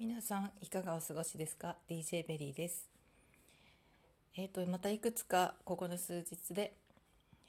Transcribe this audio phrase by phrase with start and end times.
[0.00, 2.88] 皆さんいかがお過ごしですか？DJ ベリーです。
[4.36, 6.72] えっ、とまたいくつかここの数日で、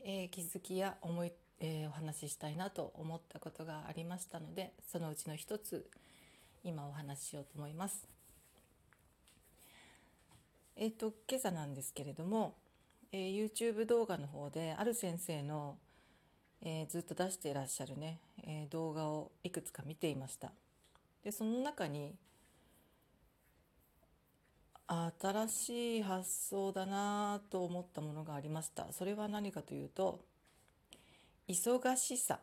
[0.04, 5.88] えー気づきや思い、えーお話ししたいなと思ったことがありましたのでそのうちの一つ
[6.64, 8.08] 今お話ししようと思います。
[10.76, 12.56] えっ、と今朝なんですけれども、
[13.12, 15.78] えー YouTube 動画の方である先生の、
[16.64, 20.52] えーずっと出していらっしゃるね、えー動画をいくつか見ていました。
[21.24, 22.16] でその中に
[24.92, 28.88] 新しい発想だなと思ったものがありました。
[28.92, 30.20] それは何かというと
[31.48, 32.40] 忙しさ。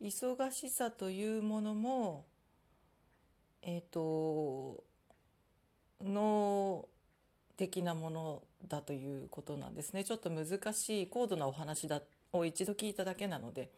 [0.00, 2.24] 忙しさというものも
[3.60, 4.82] えっ、と
[6.02, 6.88] 脳
[7.58, 10.04] 的なものだということなんですね。
[10.04, 12.00] ちょっと難しい高度なお話だ
[12.32, 13.70] を一度聞いただけなので。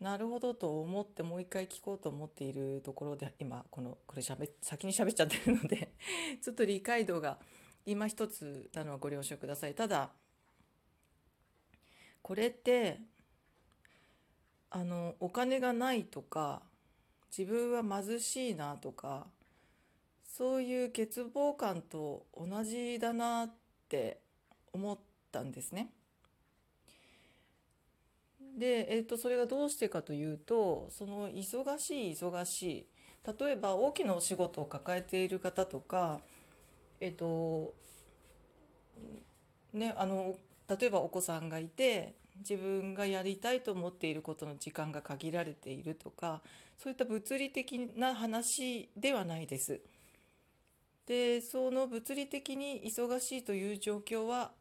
[0.00, 5.92] なるほどと思ってもう一回聞こうと思っているところで今このこれしゃべ先に喋っちゃってるので
[6.40, 7.38] ちょっと理解度が
[7.84, 10.10] 今一つなのはご了承くださいただ
[12.22, 13.00] これって
[14.70, 16.62] あのお金がないとか
[17.36, 19.26] 自分は貧しいなとか
[20.24, 23.54] そういう欠乏感と同じだなっ
[23.88, 24.20] て
[24.72, 24.98] 思っ
[25.30, 25.92] たんですね。
[28.58, 32.86] で、えっと、それがどうしてかというとその忙しい忙しい
[33.38, 36.20] 例えば大きなお仕事を抱えている方とか
[37.00, 37.74] えっと
[39.72, 40.34] ねあの
[40.68, 46.40] 例えばお子さんがいて自分がやりたいと思っていることの時間が限られているとか
[46.78, 49.80] そういった物理的な話ではないです。
[51.06, 54.52] でその物理的に忙しいという状況は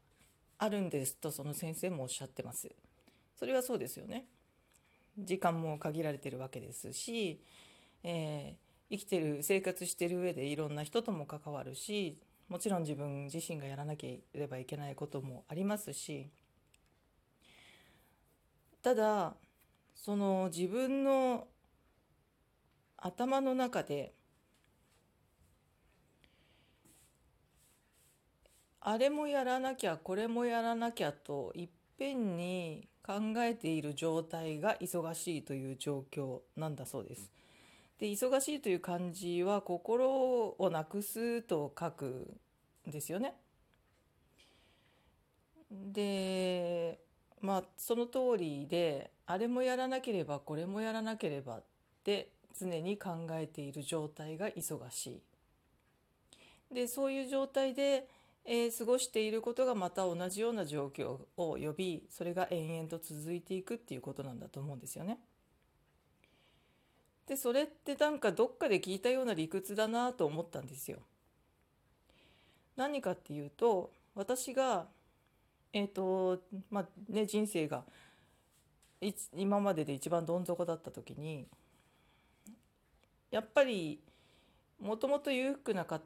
[0.57, 2.69] あるんですとその先生もおっしゃってます。
[3.39, 4.25] それはそうですよね。
[5.17, 7.41] 時間も限られてるわけですし、
[8.03, 12.17] えー生きてる生活してる上でいろんな人とも関わるし
[12.49, 16.27] もちろん自分自身がやらなければいけないこともありますし
[18.81, 19.35] ただ
[19.95, 21.47] その自分の
[22.97, 24.13] 頭の中で
[28.81, 31.69] あれもやらなきゃこれもやらなきゃといっ
[31.99, 37.29] ぺんに考えている状態が忙しいという状況なんだそうです。
[37.99, 40.09] で忙しいという漢字は心
[40.57, 42.37] をなくすと書く
[42.87, 43.35] んですよね。
[45.69, 46.99] で
[47.41, 51.63] まあその通りであれもやらなければこれもやらなければっ
[52.03, 55.21] て常に考えている状態が忙しい。
[56.73, 58.07] でそういう状態で、
[58.45, 65.19] えー過ごしていることがまた同じような状況を呼びそれが延々と続いていくっていうことなんだと思うんですよね。
[67.27, 70.99] でそれってなんかどっかで聞いたような理屈だなと思ったんですよ。
[72.75, 74.87] 何かっていうと私が
[75.73, 77.83] えっ、とまあね人生が
[79.35, 81.47] 今までで一番どん底だった時に
[83.31, 83.99] やっぱり
[84.79, 86.01] もともと裕福な家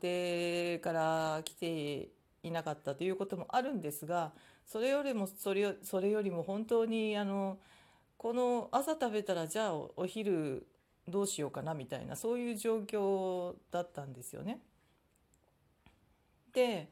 [0.76, 2.10] 庭から来て
[2.44, 4.34] いなかったということもあるんですが
[4.66, 7.58] それよりもそれよそれよりも本当にあの
[8.18, 10.68] この朝食べたらじゃあおお昼
[11.08, 14.60] どうしようかなみたいなそういう状況だったんですよね。
[16.54, 16.90] で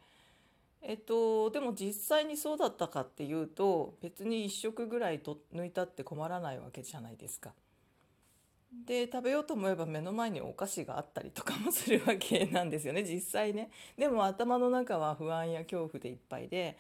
[0.82, 7.54] えっとでも実際にそうだったかっていうと別に1食ぐらいと抜いたって困らないわけじゃないですか。
[8.72, 13.70] で食べようと思えば目の前にお菓子があったりとかもするわけなんですよね実際ね。
[13.98, 16.78] でも頭の中は不安や恐怖でいっぱいで、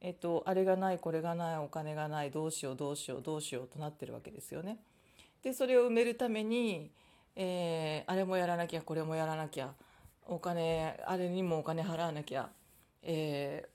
[0.00, 4.78] えっと、あれがないこれがないお金がないどうしようどうしようどうしようとなってるわけですよね。
[5.42, 6.90] でそれを埋めるために、
[7.36, 9.74] えーあれもやらなきゃこれもやらなきゃ
[10.26, 12.48] お金あれにもお金払わなきゃ、
[13.02, 13.74] えー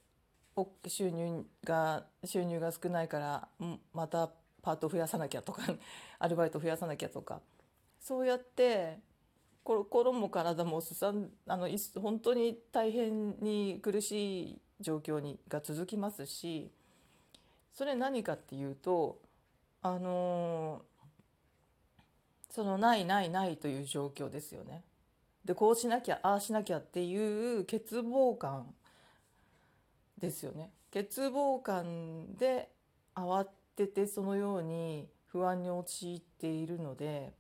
[0.88, 4.30] 収入が収入が少ないからんまた
[4.62, 5.62] パート増やさなきゃとか
[6.20, 7.42] アルバイト増やさなきゃとか
[8.00, 9.00] そうやって
[9.64, 16.72] 心も体もすさんあの本当に大変に苦しい状況にが続きますし
[17.74, 19.20] それ何かっていうと
[19.82, 20.82] あの
[22.50, 24.84] そのないないないという状況ですよね。
[25.46, 28.74] でこうしなきゃああしなきゃっていう欠乏感
[30.18, 30.72] ですよね。
[30.92, 32.70] 欠乏感で
[33.16, 33.46] 慌
[33.76, 37.34] ててそのように不安に陥っているので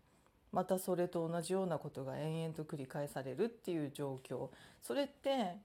[0.51, 4.49] またそれと同じようなことが延々と繰り返されるっていう状況
[4.81, 5.57] それって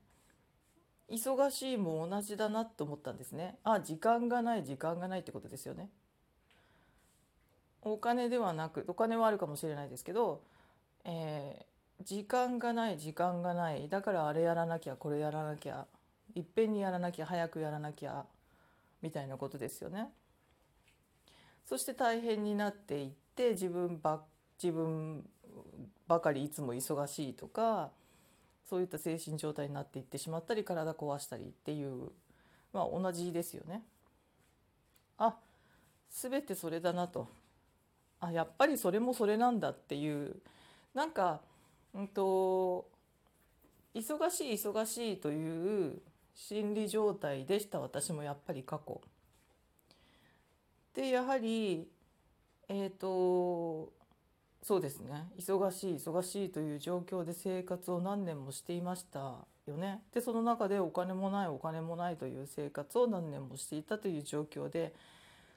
[1.10, 3.58] 忙しいも同じだなと思ったんですね。
[3.62, 5.90] あ時間がない時間がないってことですよね。
[7.82, 10.42] お金ではなくお金はあるかもしれないですけど
[11.04, 15.86] えー、時間がない時間がないだからあれやらなきゃこれやらなきゃ
[16.34, 18.24] いっぺんにやらなきゃ早くやらなきゃ
[19.02, 20.08] みたいなことですよね。
[21.64, 24.22] そして大変になっていって自分ば
[24.62, 25.24] 自分
[26.06, 27.90] ばかりいつも忙しいとか
[28.68, 32.10] そういった精神状態になっていってしまったり体壊したりっていう
[32.72, 33.82] まあ同じですよね。
[35.16, 35.36] あ
[36.10, 37.28] 全てそれだなと
[38.20, 40.36] あやっぱりそれもそれなんだっていう
[40.94, 41.40] なんか、
[41.92, 42.88] うんと、
[43.94, 46.00] 忙しい忙しいという
[46.34, 49.00] 心理状態でした私もやっぱり過去。
[50.94, 51.88] でやはり
[52.68, 53.92] えっ、ー、と
[54.62, 59.34] そうですね忙しい忙しいという状況で生活を何年もしていました
[59.66, 60.02] よね。
[60.12, 64.94] でその中でお金もないお金もないという生活を何年もしていたという状況で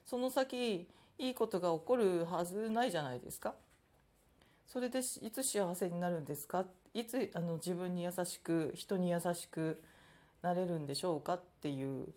[0.05, 0.87] その先
[1.17, 3.53] いいことが起こるはずないじゃないですか。
[4.67, 6.65] それでいつ幸せになるんですか？
[6.93, 9.81] いつあの自分に優しく人に優しく
[10.41, 11.35] なれるんでしょうか？
[11.35, 12.07] っていう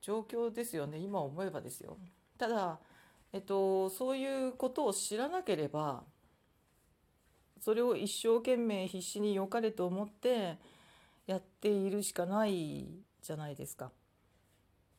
[0.00, 1.98] 状況ですよね今思えばですよ。
[2.38, 2.78] ただ、
[3.32, 6.04] えっと、そういうことを知らなければ
[7.60, 10.56] それを一生懸命必死に良かれと思って
[11.26, 12.86] やっているしかない
[13.20, 13.90] じゃないですか。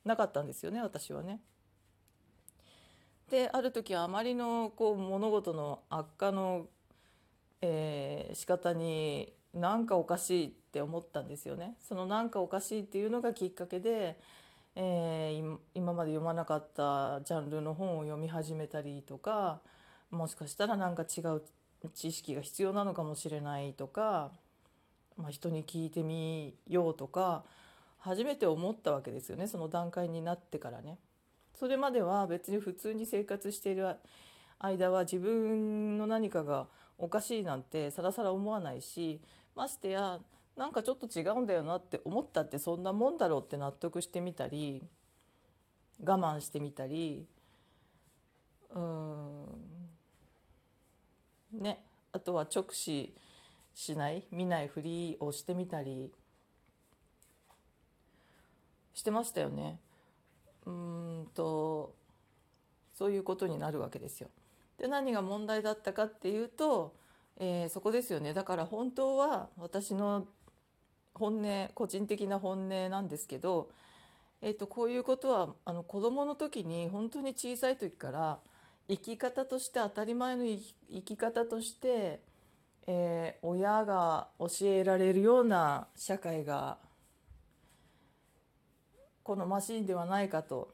[0.05, 1.39] なかったんですよね私はね。
[3.29, 6.67] である時あまりのこう物事の悪化の、
[7.61, 11.75] えー、仕方に何かおかしいって思ったんですよね。
[11.79, 14.19] その何かおかしいっていうのがきっかけで、
[14.75, 15.28] えー、
[15.89, 19.59] 今まで読まなかったジャンルの本を読み始めたりとか
[20.11, 21.41] もしかしたら何か違う
[21.95, 24.29] 知識が必要なのかもしれないとか、
[25.17, 27.43] まあ、人に聞いてみようとか
[27.97, 30.99] 初めて思ったわけですよねその段階になってからね。
[31.59, 33.95] それまでは別に普通に生活している
[34.59, 36.67] 間は自分の何かが
[36.99, 39.19] おかしいなんてさらさら思わないし
[39.55, 40.19] ましてや
[40.55, 44.83] なんかちょっと違うんだよなって思ったってそんなもんだろうって納得してみたり
[46.03, 47.25] 我慢してみたり
[48.73, 49.45] うん
[51.53, 53.13] ねあとは直視
[53.73, 56.11] しない見ないふりをしてみたり
[58.93, 59.79] してましたよね。
[60.65, 61.95] うんと
[62.93, 64.29] そういうことになるわけですよ。
[64.77, 66.93] で何が問題だったかっていうと、
[67.37, 70.27] えー、そこですよねだから本当は私の
[71.13, 73.69] 本音個人的な本音なんですけど、
[74.41, 78.39] えーと、こういうことはあの子どもの時に本当に小さい時から
[78.87, 82.21] 生き方として当たり前の生き方として、
[82.87, 86.77] えー、親が教えられるような社会が
[89.23, 90.73] このマシンではないかと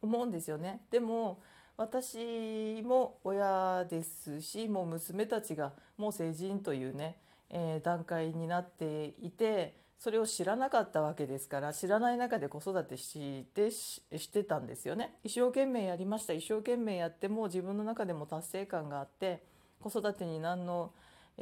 [0.00, 0.80] 思うんですよね。
[0.90, 1.42] でも
[1.76, 7.18] 私も親ですしもう娘たちがもう成人というね、
[7.50, 14.00] えー、段階になっていてそれを知らなかったわけですから知らない中で子育てしてし
[14.32, 15.14] てたんですよね。
[15.24, 16.32] 一生懸命やりました。
[16.32, 19.42] 一生懸命やっても自分の中でも達成感があって
[19.80, 20.92] 子育てに何の、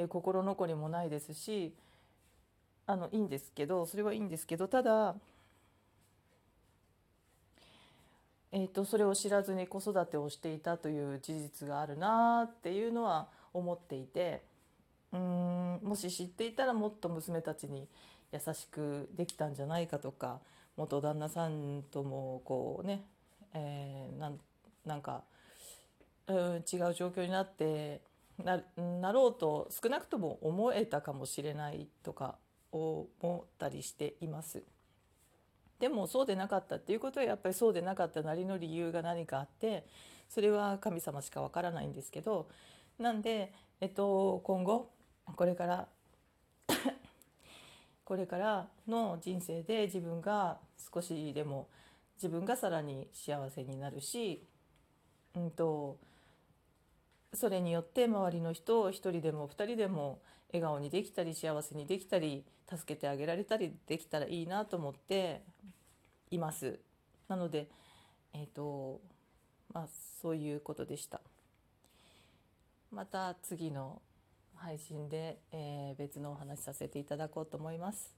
[0.09, 1.73] 心残りもないですし
[2.87, 5.15] あのいいんですけどそれはいいんですけどただ
[8.53, 14.43] えーと、それを知らずに子育てをしていたという事実があるなっていうのは思っていて
[15.13, 17.89] うんもし知っていたらもっと娘たちに
[18.47, 20.41] 優しくできたんじゃないかとか
[20.77, 23.05] 元旦那さんともこうね、
[23.55, 24.39] えー、なん
[24.85, 25.25] なんか
[26.27, 28.01] うん違う状況になって
[28.43, 28.61] な
[29.01, 32.37] なろうと少なくとも思えたかもしれないとか
[32.71, 33.09] 思
[33.45, 34.63] ったりしています。
[35.79, 39.87] でもそうでなかったっていうことはやっぱりそうでなかったなりの理由が何かあって
[40.29, 42.49] それは神様しかわからないんですけど
[42.99, 44.91] なんで、えっと、今後
[45.35, 45.89] これから
[48.07, 50.59] これからの人生で自分が
[50.95, 51.67] 少しでも
[52.15, 54.47] 自分がさらに幸せになるし、
[55.35, 55.99] うんと、
[57.35, 60.21] それによって周りの人を一人でも二人でも
[60.53, 65.43] 笑顔にできたり幸せにできたり助けてあげられたりできたらいいなと思って
[66.31, 66.79] います。
[67.27, 67.67] なので、
[68.33, 69.01] え、ー、と、
[69.75, 69.89] まあ
[70.23, 71.21] そういうことでした。
[72.93, 74.01] また次の
[74.57, 78.15] 配信で、えー、別のお話しさせていただこうと思います。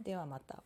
[0.00, 0.62] ではまた。